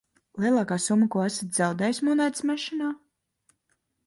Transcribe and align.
Lielākā 0.43 0.77
summa, 0.85 1.07
ko 1.15 1.21
esat 1.25 1.53
zaudējis 1.59 2.01
monētas 2.09 2.45
mešanā? 2.53 2.91